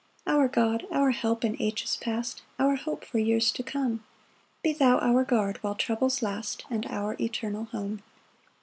]9 0.25 0.35
Our 0.35 0.47
God, 0.47 0.87
our 0.91 1.11
help 1.11 1.45
in 1.45 1.55
ages 1.61 1.95
past, 1.95 2.41
Our 2.57 2.75
hope 2.75 3.05
for 3.05 3.19
years 3.19 3.51
to 3.51 3.61
come, 3.61 4.03
Be 4.63 4.73
thou 4.73 4.97
our 4.97 5.23
guard 5.23 5.57
while 5.57 5.75
troubles 5.75 6.23
last, 6.23 6.65
And 6.71 6.87
our 6.87 7.15
eternal 7.19 7.65
home. 7.65 8.01